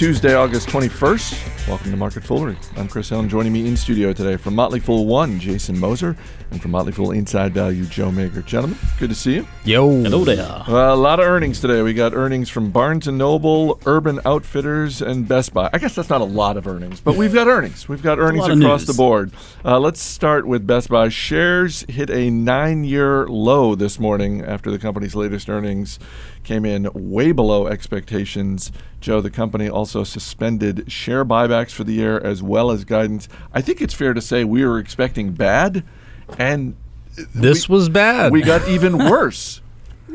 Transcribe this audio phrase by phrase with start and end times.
[0.00, 1.59] Tuesday, August 21st.
[1.70, 2.56] Welcome to Market Foolery.
[2.76, 3.28] I'm Chris Allen.
[3.28, 6.16] Joining me in studio today from Motley Fool 1, Jason Moser,
[6.50, 8.44] and from Motley Fool Inside Value, Joe Magyer.
[8.44, 9.46] Gentlemen, good to see you.
[9.64, 9.88] Yo.
[10.02, 10.42] Hello there.
[10.44, 11.80] Uh, a lot of earnings today.
[11.82, 15.70] We got earnings from Barnes & Noble, Urban Outfitters, and Best Buy.
[15.72, 17.88] I guess that's not a lot of earnings, but we've got earnings.
[17.88, 18.86] We've got earnings across news.
[18.88, 19.30] the board.
[19.64, 21.08] Uh, let's start with Best Buy.
[21.08, 26.00] Shares hit a nine-year low this morning after the company's latest earnings
[26.42, 28.72] came in way below expectations.
[29.00, 31.24] Joe, the company also suspended share
[31.60, 33.28] buybacks for the year as well as guidance.
[33.52, 35.84] I think it's fair to say we were expecting bad,
[36.38, 36.76] and
[37.34, 38.32] This was bad.
[38.32, 39.60] we got even worse.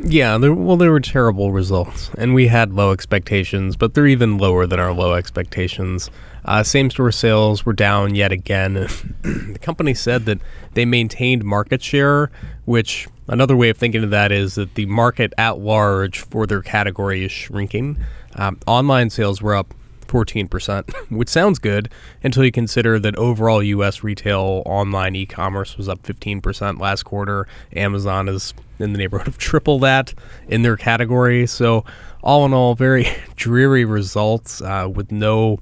[0.03, 4.37] yeah, there, well, there were terrible results, and we had low expectations, but they're even
[4.37, 6.09] lower than our low expectations.
[6.43, 8.73] Uh, same store sales were down yet again.
[9.23, 10.39] the company said that
[10.73, 12.29] they maintained market share,
[12.65, 16.61] which another way of thinking of that is that the market at large for their
[16.61, 17.97] category is shrinking.
[18.35, 19.73] Um, online sales were up
[20.15, 21.89] 14%, which sounds good
[22.23, 24.03] until you consider that overall U.S.
[24.03, 27.47] retail online e commerce was up 15% last quarter.
[27.75, 30.13] Amazon is in the neighborhood of triple that
[30.47, 31.45] in their category.
[31.45, 31.83] So,
[32.23, 35.59] all in all, very dreary results uh, with no,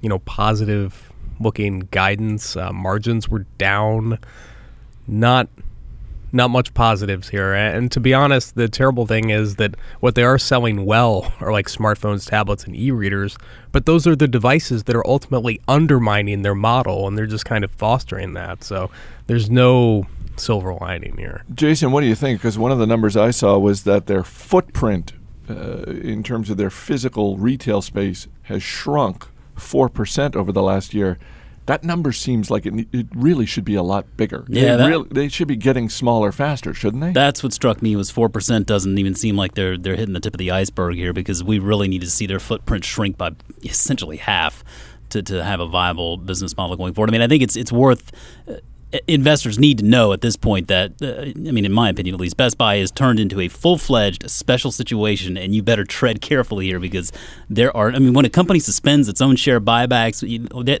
[0.00, 2.56] you know, positive looking guidance.
[2.56, 4.18] Uh, margins were down.
[5.08, 5.48] Not
[6.36, 7.52] not much positives here.
[7.54, 11.50] And to be honest, the terrible thing is that what they are selling well are
[11.50, 13.36] like smartphones, tablets, and e readers,
[13.72, 17.64] but those are the devices that are ultimately undermining their model, and they're just kind
[17.64, 18.62] of fostering that.
[18.62, 18.90] So
[19.26, 21.44] there's no silver lining here.
[21.54, 22.40] Jason, what do you think?
[22.40, 25.12] Because one of the numbers I saw was that their footprint
[25.48, 29.26] uh, in terms of their physical retail space has shrunk
[29.56, 31.18] 4% over the last year.
[31.66, 34.44] That number seems like it, it really should be a lot bigger.
[34.48, 37.12] Yeah, they, that- really- they should be getting smaller faster, shouldn't they?
[37.12, 40.20] That's what struck me was four percent doesn't even seem like they're they're hitting the
[40.20, 43.32] tip of the iceberg here because we really need to see their footprint shrink by
[43.64, 44.62] essentially half
[45.10, 47.10] to, to have a viable business model going forward.
[47.10, 48.12] I mean, I think it's it's worth.
[48.48, 48.54] Uh,
[49.06, 52.20] Investors need to know at this point that, uh, I mean, in my opinion at
[52.20, 56.20] least, Best Buy is turned into a full fledged special situation, and you better tread
[56.20, 57.12] carefully here because
[57.48, 60.20] there are, I mean, when a company suspends its own share buybacks,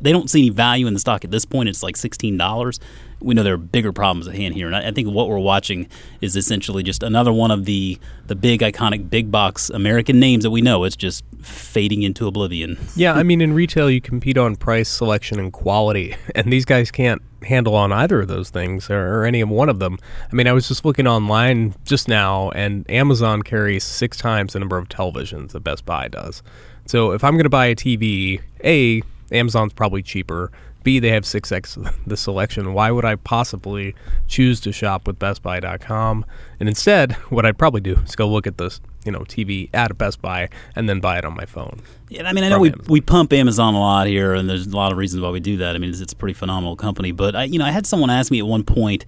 [0.02, 1.68] they, don't see any value in the stock at this point.
[1.68, 2.78] It's like $16
[3.20, 5.38] we know there are bigger problems at hand here, and I, I think what we're
[5.38, 5.88] watching
[6.20, 10.50] is essentially just another one of the the big iconic big box American names that
[10.50, 10.84] we know.
[10.84, 12.78] It's just fading into oblivion.
[12.94, 16.90] Yeah, I mean, in retail, you compete on price, selection, and quality, and these guys
[16.90, 19.98] can't handle on either of those things or, or any of one of them.
[20.30, 24.58] I mean, I was just looking online just now, and Amazon carries six times the
[24.58, 26.42] number of televisions that Best Buy does.
[26.86, 29.02] So if I'm going to buy a TV, A,
[29.32, 30.52] Amazon's probably cheaper.
[30.82, 32.72] B, they have 6x the selection.
[32.72, 33.94] Why would I possibly
[34.28, 36.24] choose to shop with BestBuy.com?
[36.60, 39.90] And instead, what I'd probably do is go look at this, you know, TV at
[39.90, 41.80] a Best Buy and then buy it on my phone.
[42.08, 42.86] Yeah, I mean, I know we, Amazon.
[42.88, 45.56] we pump Amazon a lot here, and there's a lot of reasons why we do
[45.58, 45.74] that.
[45.74, 47.12] I mean, it's, it's a pretty phenomenal company.
[47.12, 49.06] But I, you know, I had someone ask me at one point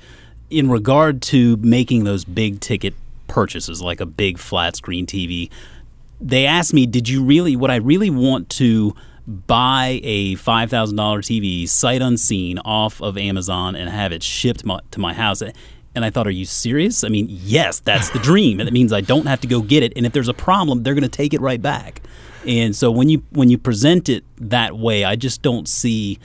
[0.51, 2.95] in regard to making those big ticket
[3.27, 5.51] purchases, like a big flat screen TV.
[6.21, 7.57] They asked me, "Did you really?
[7.57, 8.95] Would I really want to?"
[9.47, 14.99] buy a $5,000 TV sight unseen off of Amazon and have it shipped my, to
[14.99, 15.43] my house.
[15.95, 17.03] And I thought, are you serious?
[17.03, 18.61] I mean, yes, that's the dream.
[18.61, 19.93] And it means I don't have to go get it.
[19.97, 22.03] And if there's a problem, they're going to take it right back.
[22.47, 26.19] And so when you when you present it that way, I just don't see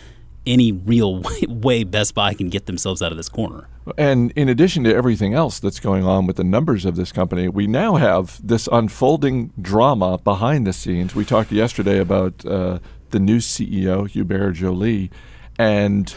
[0.46, 3.68] any real way, way Best Buy can get themselves out of this corner.
[3.98, 7.50] And in addition to everything else that's going on with the numbers of this company,
[7.50, 11.14] we now have this unfolding drama behind the scenes.
[11.14, 15.12] We talked yesterday about uh, the new CEO, Hubert Joly,
[15.58, 16.14] and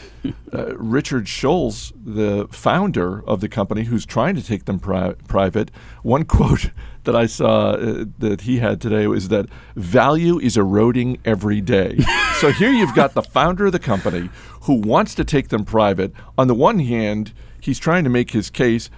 [0.53, 5.71] uh, Richard Schulze, the founder of the company, who's trying to take them pri- private.
[6.03, 6.71] One quote
[7.05, 11.99] that I saw uh, that he had today was that value is eroding every day.
[12.41, 14.31] so here you've got the founder of the company
[14.63, 16.13] who wants to take them private.
[16.39, 18.91] On the one hand, he's trying to make his case,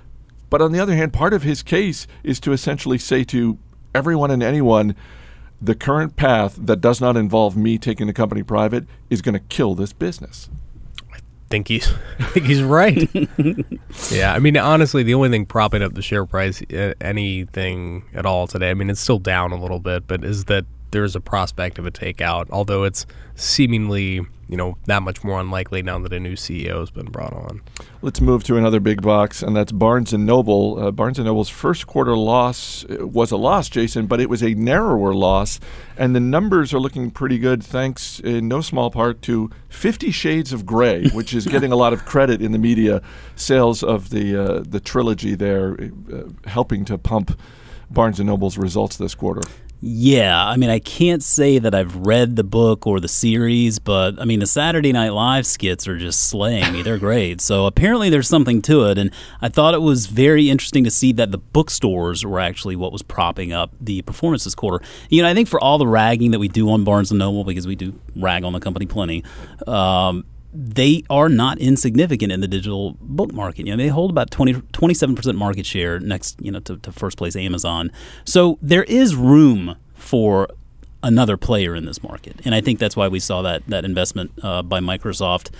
[0.50, 3.58] but on the other hand, part of his case is to essentially say to
[3.94, 4.94] everyone and anyone,
[5.60, 9.40] the current path that does not involve me taking the company private is going to
[9.40, 10.48] kill this business.
[11.12, 11.18] I
[11.50, 13.08] think he's I think he's right.
[14.10, 16.62] yeah, I mean honestly, the only thing propping up the share price
[17.00, 20.66] anything at all today, I mean it's still down a little bit, but is that
[20.90, 25.82] there's a prospect of a takeout, although it's seemingly you know that much more unlikely
[25.82, 27.60] now that a new CEO has been brought on.
[28.00, 30.82] Let's move to another big box, and that's Barnes and Noble.
[30.82, 34.42] Uh, Barnes and Noble's first quarter loss uh, was a loss, Jason, but it was
[34.42, 35.60] a narrower loss,
[35.96, 40.52] and the numbers are looking pretty good, thanks in no small part to Fifty Shades
[40.52, 43.02] of Grey, which is getting a lot of credit in the media.
[43.36, 45.76] Sales of the uh, the trilogy there,
[46.12, 47.38] uh, helping to pump
[47.90, 49.42] Barnes and Noble's results this quarter.
[49.80, 54.20] Yeah, I mean, I can't say that I've read the book or the series, but
[54.20, 56.82] I mean, the Saturday Night Live skits are just slaying me.
[56.82, 57.40] They're great.
[57.40, 58.98] So apparently, there's something to it.
[58.98, 62.90] And I thought it was very interesting to see that the bookstores were actually what
[62.90, 64.84] was propping up the performance this quarter.
[65.10, 67.44] You know, I think for all the ragging that we do on Barnes and Noble,
[67.44, 69.22] because we do rag on the company plenty.
[69.64, 73.66] Um, they are not insignificant in the digital book market.
[73.66, 77.18] You know, they hold about 20, 27% market share next, you know, to, to first
[77.18, 77.92] place Amazon.
[78.24, 80.48] So there is room for
[81.02, 82.40] another player in this market.
[82.44, 85.50] And I think that's why we saw that, that investment uh, by Microsoft.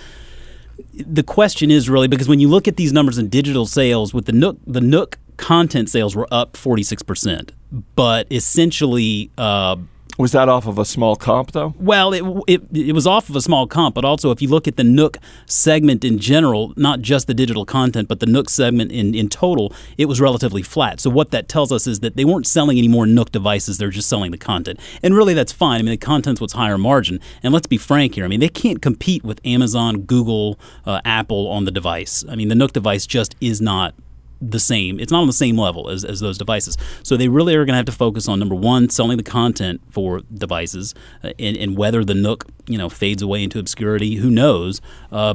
[0.95, 4.27] The question is really because when you look at these numbers in digital sales with
[4.27, 7.51] the Nook, the Nook content sales were up 46%,
[7.95, 9.77] but essentially, uh,
[10.19, 11.75] was that off of a small comp, though?
[11.79, 14.67] Well, it, it, it was off of a small comp, but also if you look
[14.67, 15.17] at the Nook
[15.47, 19.73] segment in general, not just the digital content, but the Nook segment in, in total,
[19.97, 20.99] it was relatively flat.
[20.99, 23.91] So what that tells us is that they weren't selling any more Nook devices; they're
[23.91, 25.79] just selling the content, and really that's fine.
[25.79, 28.25] I mean, the content's what's higher margin, and let's be frank here.
[28.25, 32.25] I mean, they can't compete with Amazon, Google, uh, Apple on the device.
[32.29, 33.95] I mean, the Nook device just is not
[34.41, 35.01] the same.
[35.01, 36.77] It's not on the same level as, as those devices.
[37.03, 39.81] So they really are going to have to focus on number one, selling the content
[39.91, 40.95] for devices,
[41.25, 44.17] uh, and, and, whether the Nook you know fades away into obscurity.
[44.17, 44.81] Who knows?
[45.11, 45.35] Uh,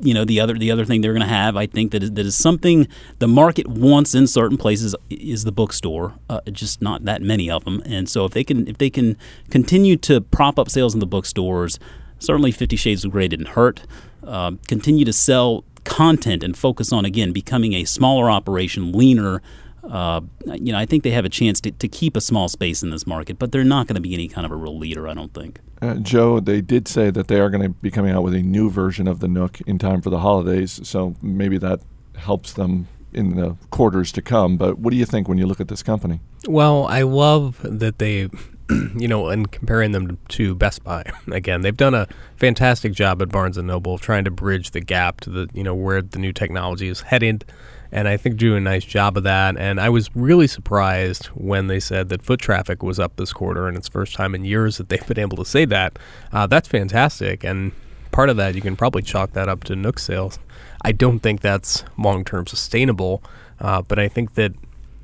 [0.00, 2.12] you know the other the other thing they're going to have, I think that is,
[2.12, 2.88] that is something
[3.18, 6.14] the market wants in certain places is the bookstore.
[6.28, 9.16] Uh, just not that many of them, and so if they can if they can
[9.50, 11.78] continue to prop up sales in the bookstores,
[12.18, 13.82] certainly Fifty Shades of Grey didn't hurt.
[14.24, 19.42] Uh, continue to sell content and focus on again becoming a smaller operation, leaner.
[19.82, 22.82] Uh, you know, I think they have a chance to, to keep a small space
[22.82, 25.08] in this market, but they're not going to be any kind of a real leader,
[25.08, 25.58] I don't think.
[25.80, 28.42] Uh, Joe, they did say that they are going to be coming out with a
[28.42, 31.80] new version of the Nook in time for the holidays, so maybe that
[32.16, 34.56] helps them in the quarters to come.
[34.56, 36.20] But what do you think when you look at this company?
[36.46, 38.28] Well, I love that they
[38.96, 43.28] you know, and comparing them to Best Buy again, they've done a fantastic job at
[43.28, 46.32] Barnes and Noble trying to bridge the gap to the you know where the new
[46.32, 47.44] technology is headed,
[47.90, 49.56] and I think doing a nice job of that.
[49.56, 53.68] And I was really surprised when they said that foot traffic was up this quarter,
[53.68, 55.98] and it's first time in years that they've been able to say that.
[56.32, 57.72] Uh, that's fantastic, and
[58.10, 60.38] part of that you can probably chalk that up to Nook sales.
[60.84, 63.22] I don't think that's long term sustainable,
[63.60, 64.52] uh, but I think that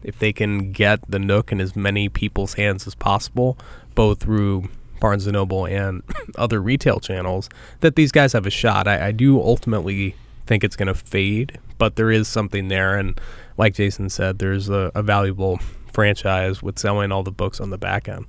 [0.03, 3.59] if they can get the Nook in as many people's hands as possible,
[3.95, 4.69] both through
[5.01, 6.03] Barnes and Noble and
[6.37, 7.49] other retail channels,
[7.81, 8.89] that these guys have a shot.
[8.89, 10.15] I, I do ultimately
[10.47, 13.21] think it's going to fade, but there is something there, and
[13.57, 15.59] like Jason said, there's a, a valuable
[15.93, 18.27] franchise with selling all the books on the back end.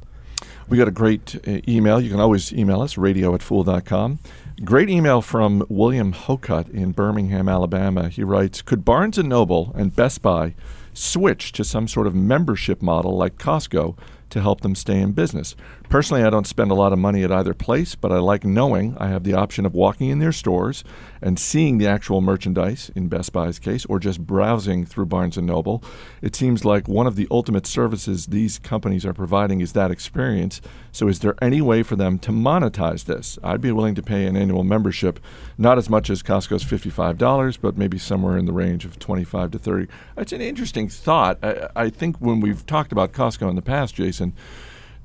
[0.68, 2.00] We got a great uh, email.
[2.00, 4.19] You can always email us, radio at fool.com.
[4.63, 8.10] Great email from William Hocutt in Birmingham, Alabama.
[8.10, 10.54] He writes Could Barnes & Noble and Best Buy
[10.94, 13.97] switch to some sort of membership model like Costco
[14.30, 15.56] to help them stay in business.
[15.90, 18.96] Personally, I don't spend a lot of money at either place, but I like knowing
[19.00, 20.84] I have the option of walking in their stores
[21.22, 25.84] and seeing the actual merchandise in Best Buy's case or just browsing through Barnes Noble.
[26.22, 30.62] It seems like one of the ultimate services these companies are providing is that experience.
[30.92, 33.40] So is there any way for them to monetize this?
[33.44, 35.20] I'd be willing to pay an annual membership,
[35.58, 39.60] not as much as Costco's $55, but maybe somewhere in the range of 25 to
[39.60, 39.88] 30.
[40.18, 41.40] It's an interesting thought.
[41.44, 44.19] I, I think when we've talked about Costco in the past, Jason,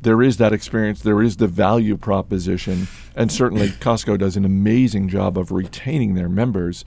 [0.01, 5.09] there is that experience, there is the value proposition, and certainly Costco does an amazing
[5.09, 6.85] job of retaining their members.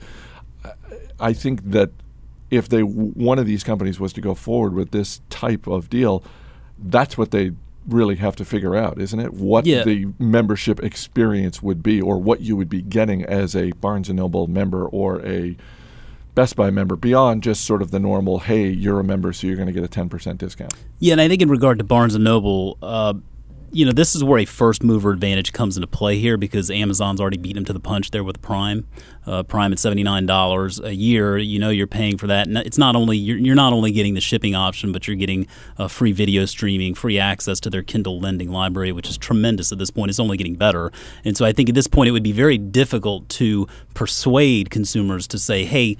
[1.20, 1.90] I think that
[2.50, 6.22] if they one of these companies was to go forward with this type of deal,
[6.78, 7.52] that's what they
[7.86, 9.32] really have to figure out, isn't it?
[9.32, 9.82] What yeah.
[9.82, 14.18] the membership experience would be, or what you would be getting as a Barnes and
[14.18, 15.56] Noble member or a
[16.38, 19.56] Best Buy member beyond just sort of the normal, hey, you're a member, so you're
[19.56, 20.72] going to get a 10% discount.
[21.00, 23.14] Yeah, and I think in regard to Barnes and Noble, uh,
[23.72, 27.20] you know, this is where a first mover advantage comes into play here because Amazon's
[27.20, 28.86] already beat them to the punch there with Prime.
[29.26, 31.36] Uh, Prime at seventy nine dollars a year.
[31.38, 32.46] You know, you're paying for that.
[32.46, 35.48] And it's not only you're, you're not only getting the shipping option, but you're getting
[35.76, 39.78] uh, free video streaming, free access to their Kindle lending library, which is tremendous at
[39.78, 40.08] this point.
[40.08, 40.92] It's only getting better.
[41.24, 45.26] And so I think at this point it would be very difficult to persuade consumers
[45.26, 45.98] to say, hey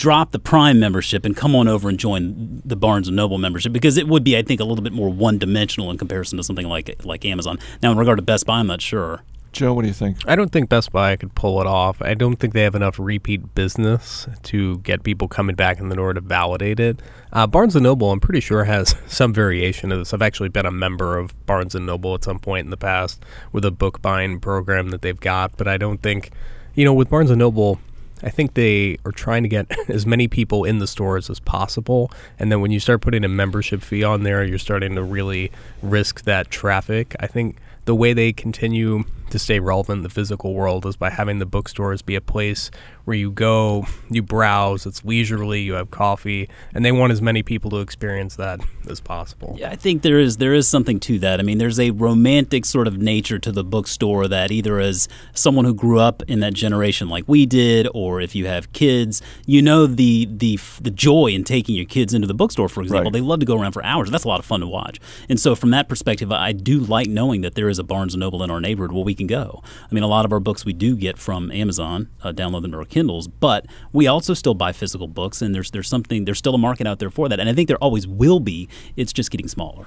[0.00, 3.70] drop the Prime membership and come on over and join the Barnes and Noble membership
[3.70, 6.42] because it would be, I think, a little bit more one dimensional in comparison to
[6.42, 7.58] something like like Amazon.
[7.82, 9.22] Now, in regard to Best Buy, I'm not sure.
[9.52, 10.18] Joe, what do you think?
[10.26, 12.00] I don't think Best Buy could pull it off.
[12.00, 15.96] I don't think they have enough repeat business to get people coming back in the
[15.96, 17.02] door to validate it.
[17.32, 20.14] Uh, Barnes and Noble, I'm pretty sure, has some variation of this.
[20.14, 23.22] I've actually been a member of Barnes and Noble at some point in the past
[23.52, 26.30] with a book buying program that they've got, but I don't think,
[26.74, 27.80] you know, with Barnes and Noble,
[28.22, 32.10] I think they are trying to get as many people in the stores as possible.
[32.38, 35.50] And then when you start putting a membership fee on there, you're starting to really
[35.82, 37.14] risk that traffic.
[37.20, 41.10] I think the way they continue to stay relevant in the physical world is by
[41.10, 42.70] having the bookstores be a place
[43.04, 47.42] where you go, you browse, it's leisurely, you have coffee, and they want as many
[47.42, 49.56] people to experience that as possible.
[49.58, 51.40] Yeah, I think there is there is something to that.
[51.40, 55.64] I mean, there's a romantic sort of nature to the bookstore that either as someone
[55.64, 59.62] who grew up in that generation like we did, or if you have kids, you
[59.62, 62.68] know the the the joy in taking your kids into the bookstore.
[62.68, 63.12] For example, Right.
[63.14, 64.10] they love to go around for hours.
[64.10, 65.00] That's a lot of fun to watch.
[65.28, 68.20] And so, from that perspective, I do like knowing that there is a Barnes and
[68.20, 69.62] Noble in our neighborhood where we can go.
[69.90, 72.72] I mean, a lot of our books we do get from Amazon, uh, download them
[72.72, 76.38] to our Kindles, but we also still buy physical books, and there's there's something there's
[76.38, 78.68] still a market out there for that, and I think there always will be.
[78.96, 79.86] It's just getting smaller.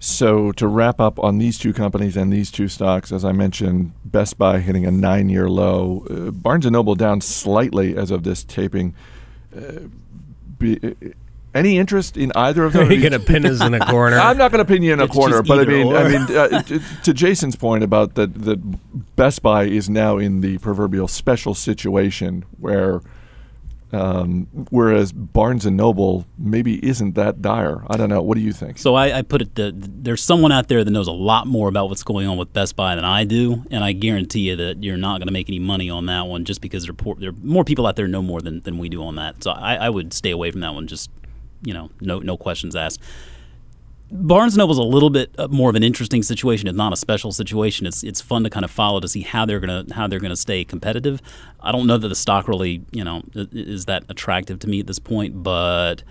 [0.00, 3.92] So to wrap up on these two companies and these two stocks, as I mentioned,
[4.04, 8.44] Best Buy hitting a nine-year low, uh, Barnes and Noble down slightly as of this
[8.44, 8.94] taping.
[9.56, 9.88] Uh,
[10.56, 11.08] be, uh,
[11.58, 12.90] any interest in either of Are those?
[12.92, 14.18] you going to pin us in a corner?
[14.20, 15.96] I'm not going to pin you in a It's corner, but I mean, or.
[15.96, 18.58] I mean, uh, to, to Jason's point about that, that
[19.16, 23.00] Best Buy is now in the proverbial special situation where,
[23.90, 27.82] um, whereas Barnes and Noble maybe isn't that dire.
[27.88, 28.20] I don't know.
[28.20, 28.78] What do you think?
[28.78, 29.72] So I, I put it that
[30.04, 32.76] there's someone out there that knows a lot more about what's going on with Best
[32.76, 35.58] Buy than I do, and I guarantee you that you're not going to make any
[35.58, 38.06] money on that one just because there are, poor, there are more people out there
[38.06, 39.42] know more than, than we do on that.
[39.42, 40.86] So I, I would stay away from that one.
[40.86, 41.08] Just
[41.62, 43.00] you know, no no questions asked.
[44.10, 46.66] Barnes and Noble's a little bit uh, more of an interesting situation.
[46.66, 47.86] It's not a special situation.
[47.86, 50.36] It's it's fun to kind of follow to see how they're gonna how they're gonna
[50.36, 51.20] stay competitive.
[51.60, 54.86] I don't know that the stock really you know is that attractive to me at
[54.86, 56.02] this point, but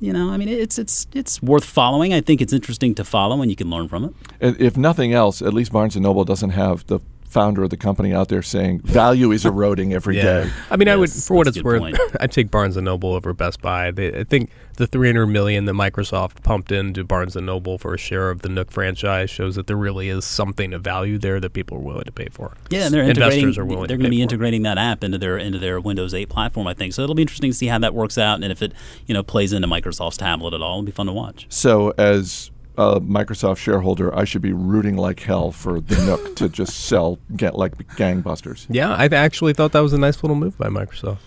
[0.00, 2.12] you know, I mean, it's it's it's worth following.
[2.12, 4.14] I think it's interesting to follow, and you can learn from it.
[4.60, 8.12] If nothing else, at least Barnes and Noble doesn't have the founder of the company
[8.12, 10.50] out there saying value is eroding every day.
[10.68, 11.94] I mean, I would, for what it's worth.
[12.20, 13.92] I'd take Barnes and Noble over Best Buy.
[13.92, 17.98] They, I think the 300 million that Microsoft pumped into Barnes and Noble for a
[17.98, 21.52] share of the Nook franchise shows that there really is something of value there that
[21.52, 22.54] people are willing to pay for.
[22.68, 24.78] Yeah, and they're Investors are willing they're to going to pay be for integrating that
[24.78, 26.66] app into their into their Windows 8 platform.
[26.66, 27.02] I think so.
[27.02, 28.72] It'll be interesting to see how that works out, and if it
[29.06, 30.78] you know plays into Microsoft's tablet at all.
[30.78, 31.46] It'll be fun to watch.
[31.48, 36.48] So, as a Microsoft shareholder, I should be rooting like hell for the Nook to
[36.48, 38.66] just sell get like gangbusters.
[38.70, 41.18] Yeah, I actually thought that was a nice little move by Microsoft.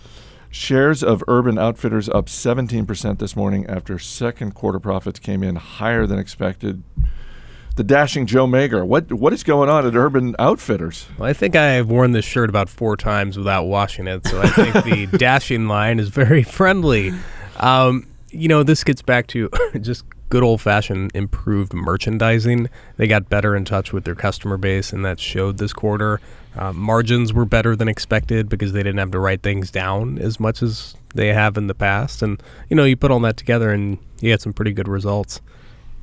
[0.50, 6.06] Shares of Urban Outfitters up 17% this morning after second quarter profits came in higher
[6.06, 6.82] than expected.
[7.76, 8.86] The dashing Joe Magyer.
[8.86, 11.06] What what is going on at Urban Outfitters?
[11.18, 14.48] Well, I think I've worn this shirt about four times without washing it, so I
[14.48, 17.12] think the dashing line is very friendly.
[17.58, 22.68] Um, you know, this gets back to just good old fashioned improved merchandising.
[22.96, 26.20] They got better in touch with their customer base, and that showed this quarter.
[26.56, 30.40] Uh, margins were better than expected because they didn't have to write things down as
[30.40, 32.20] much as they have in the past.
[32.20, 35.40] And, you know, you put all that together and you get some pretty good results.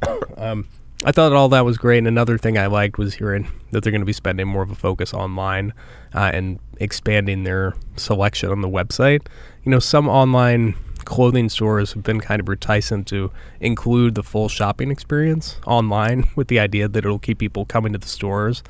[0.38, 0.68] Um,
[1.04, 2.00] I thought all that was great.
[2.00, 4.72] And another thing I liked was hearing that they're going to be spending more of
[4.72, 5.74] a focus online
[6.16, 9.28] uh, and expanding their selection on the website.
[9.64, 14.50] You know, some online clothing stores have been kind of reticent to include the full
[14.50, 18.64] shopping experience online with the idea that it'll keep people coming to the stores.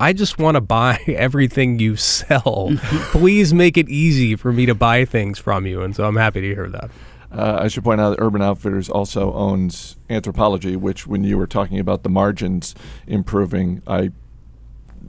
[0.00, 2.70] I just want to buy everything you sell.
[3.12, 5.82] Please make it easy for me to buy things from you.
[5.82, 6.90] And so I'm happy to hear that.
[7.30, 11.46] Uh, I should point out that Urban Outfitters also owns Anthropologie, which, when you were
[11.46, 12.74] talking about the margins
[13.06, 14.10] improving, I,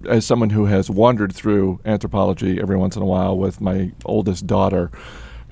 [0.08, 4.48] as someone who has wandered through Anthropologie every once in a while with my oldest
[4.48, 4.90] daughter,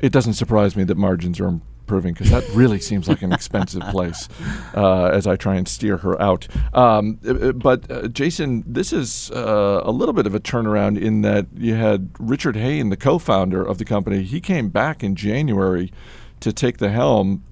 [0.02, 3.82] it doesn't surprise me that margins are improving because that really seems like an expensive
[3.92, 4.30] place
[4.76, 6.48] uh, as I try and steer her out.
[6.74, 11.00] Um, uh, uh, but uh, Jason, this is uh, a little bit of a turnaround
[11.00, 14.24] in that you had Richard Hayne, the co-founder of the company.
[14.24, 15.92] He came back in January
[16.40, 17.44] to take the helm.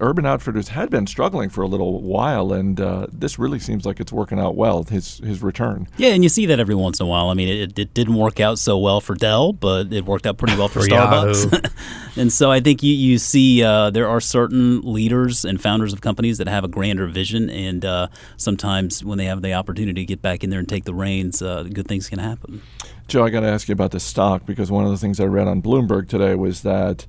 [0.00, 4.00] Urban Outfitters had been struggling for a little while, and uh, this really seems like
[4.00, 4.82] it's working out well.
[4.84, 5.88] His his return.
[5.96, 7.28] Yeah, and you see that every once in a while.
[7.28, 10.38] I mean, it, it didn't work out so well for Dell, but it worked out
[10.38, 11.70] pretty well for, For Starbucks.
[12.16, 16.00] And so I think you, you see uh, there are certain leaders and founders of
[16.00, 20.06] companies that have a grander vision, and uh, sometimes when they have the opportunity to
[20.06, 22.62] get back in there and take the reins, uh, good things can happen.
[23.08, 25.24] Joe, I got to ask you about the stock because one of the things I
[25.24, 27.06] read on Bloomberg today was that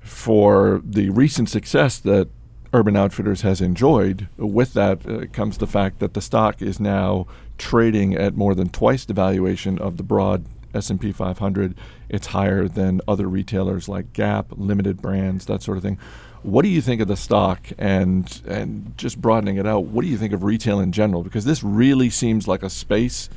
[0.00, 2.28] for the recent success that
[2.72, 7.26] Urban Outfitters has enjoyed, with that uh, comes the fact that the stock is now
[7.58, 11.74] trading at more than twice the valuation of the broad S&P 500.
[12.08, 15.98] It's higher than other retailers like Gap, limited brands, that sort of thing.
[16.42, 20.08] What do you think of the stock and and just broadening it out, what do
[20.08, 23.28] you think of retail in general because this really seems like a space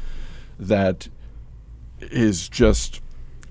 [0.57, 1.09] that
[1.99, 3.01] is just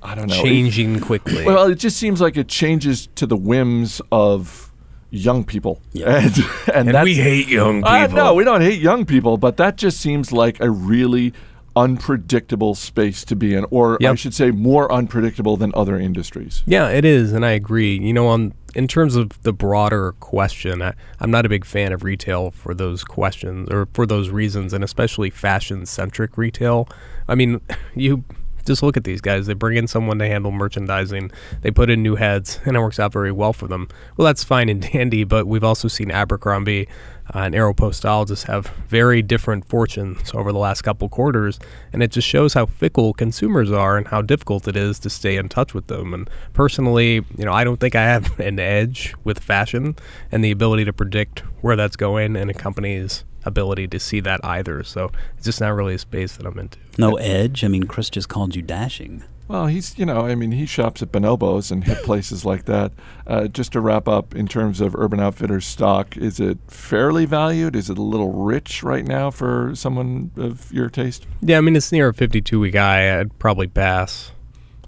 [0.03, 0.35] I don't know.
[0.35, 1.45] It- changing quickly.
[1.45, 4.73] well, it just seems like it changes to the whims of
[5.11, 5.81] young people.
[5.93, 6.29] Yeah.
[6.73, 7.91] And, and, and we hate young people.
[7.91, 11.35] Uh, no, we don't hate young people, but that just seems like a really
[11.75, 16.63] unpredictable space to be in, or I should say, more unpredictable than other industries.
[16.67, 17.99] Yeah, it is, and I agree.
[17.99, 21.93] You know, on in terms of the broader question, I, I'm not a big fan
[21.93, 26.89] of retail for those questions or for those reasons, and especially fashion-centric retail.
[27.29, 27.61] I mean,
[27.95, 28.25] you
[28.65, 29.47] just look at these guys.
[29.47, 31.31] They bring in someone to handle merchandising.
[31.63, 33.89] They put in new heads, and it works out very well for them.
[34.17, 36.89] Well, that's fine and dandy, but we've also seen Abercrombie
[37.35, 41.59] uh, and Aeropostale just have very different fortunes over the last couple quarters,
[41.93, 45.37] and it just shows how fickle consumers are and how difficult it is to stay
[45.37, 46.13] in touch with them.
[46.15, 49.97] And personally, you know, I don't think I have an edge with fashion
[50.31, 54.41] and the ability to predict where that's going, and a company's ability to see that
[54.45, 54.83] either.
[54.83, 56.79] So it's just not really a space that I'm into.
[56.99, 57.65] No edge.
[57.65, 59.25] I mean, Chris just called you dashing.
[59.49, 62.93] Well, he's, you know, I mean, he shops at Bonobos and hit places like that.
[63.27, 67.77] Uh, just to wrap up, in terms of Urban Outfitters stock, is it fairly valued?
[67.77, 71.27] Is it a little rich right now for someone of your taste?
[71.43, 73.19] Yeah, I mean, it's near a 52 week high.
[73.21, 74.33] I'd probably pass.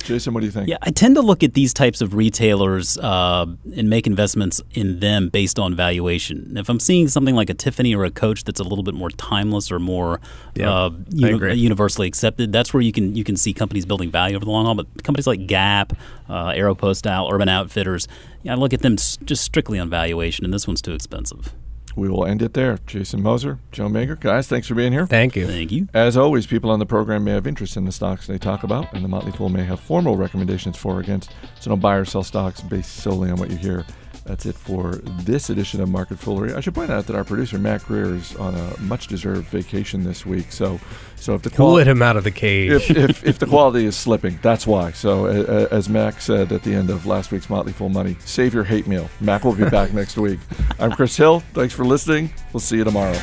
[0.05, 0.69] Jason, what do you think?
[0.69, 3.47] Yeah, I tend to look at these types of retailers uh,
[3.77, 6.57] and make investments in them based on valuation.
[6.57, 9.11] If I'm seeing something like a Tiffany or a Coach that's a little bit more
[9.11, 10.21] timeless or more
[10.55, 14.37] Yeah, uh, uni- universally accepted, that's where you can you can see companies building value
[14.37, 14.75] over the long haul.
[14.75, 15.93] But companies like Gap,
[16.29, 18.07] uh, Aeropostale, Urban Outfitters,
[18.43, 21.53] yeah, I look at them s- just strictly on valuation, and this one's too expensive.
[21.97, 22.79] We will end it there.
[22.87, 25.07] Jason Moser, Joe Magyer, guys, thanks for being here.
[25.07, 25.47] Thank you.
[25.47, 25.89] Thank you.
[25.95, 28.93] As always, people on the program may have interest in the stocks they talk about,
[28.93, 31.31] and the Motley Fool may have formal recommendations for or against.
[31.61, 33.85] So don't buy or sell stocks based solely on what you hear.
[34.25, 36.55] That's it for this edition of Market Foolery.
[36.55, 40.25] I should point out that our producer Mac Greer is on a much-deserved vacation this
[40.25, 40.51] week.
[40.51, 40.81] So,
[41.17, 42.71] so if the Who let quality him out of the cage?
[42.71, 44.93] if, if, if the quality is slipping, that's why.
[44.93, 48.55] So, uh, as Mac said at the end of last week's Motley Fool Money, save
[48.55, 49.11] your hate mail.
[49.21, 50.41] Mac will be back next week.
[50.79, 51.41] I'm Chris Hill.
[51.53, 52.33] Thanks for listening.
[52.53, 53.19] We'll see you tomorrow.